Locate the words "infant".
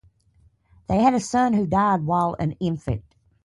2.53-3.03